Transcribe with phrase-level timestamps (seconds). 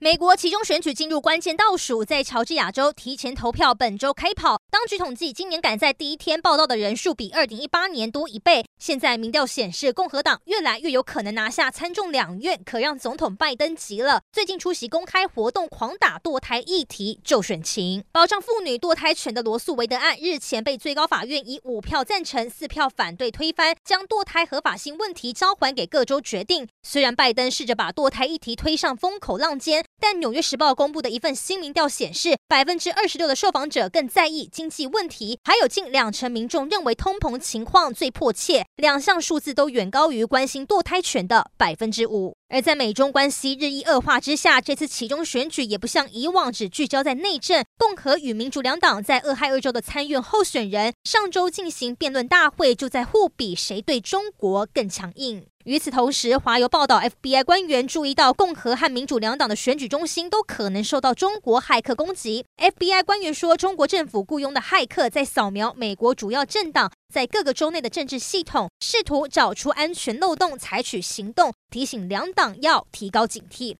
[0.00, 4.62] 美国其中选举进入关键倒数，在乔治亚州提前投票本周开跑。
[4.70, 8.64] 当局统计，今年赶在第一天报道的人数比二零一八年多一倍。
[8.78, 14.22] 现在民调显示，共和党越来越有可能拿下参众两院，可让总统拜登急了。
[14.30, 18.04] 最近出席公开活动，狂打堕胎议题，就选情。
[18.12, 26.68] 保障妇女堕胎权的罗诉韦德案日前被最高法院以五票赞成、四票反对推翻，将堕胎合法性问题交还给各州决定。
[26.84, 29.84] 虽然拜登试着把堕胎议题推上风口浪尖。
[30.00, 42.36] 但《纽约时报》公布的一份新民调显示，百分之二十六的受访者更在意经济问题，还有近两成民众认为通膨情况最迫切，两项数字都远高于关心堕胎权的百分之五。
[42.48, 55.46] 而在美中关系日益恶化之下，这次其中选举也不像以往只聚焦在内政，共和与民主两党在俄亥俄州的参院候选人上周进行辩论大会，就在互比谁对中国更强硬。
[55.68, 62.46] 与此同时，华邮报道，FBI 官员注意到共和和民主两党的选举中心都可能受到中国骇客攻击。
[62.56, 73.76] FBI 官员说，中国政府雇佣的骇客在扫描美国主要政党在各个州内的政治系统，试图找出安全漏洞，采取行动，提醒两党要提高警惕。